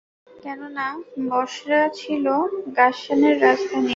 কেননা 0.43 0.87
বসরা 1.29 1.81
ছিল 1.99 2.25
গাসসানের 2.77 3.35
রাজধানী। 3.43 3.89